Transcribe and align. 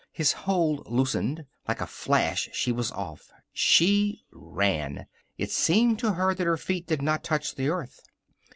His 0.11 0.31
hold 0.31 0.89
loosened. 0.91 1.45
Like 1.67 1.79
a 1.79 1.85
flash 1.85 2.49
she 2.53 2.71
was 2.71 2.91
off. 2.91 3.29
She 3.53 4.23
ran. 4.31 5.05
It 5.37 5.51
seemed 5.51 5.99
to 5.99 6.13
her 6.13 6.33
that 6.33 6.47
her 6.47 6.57
feet 6.57 6.87
did 6.87 7.03
not 7.03 7.23
touch 7.23 7.53
the 7.53 7.69
earth. 7.69 7.99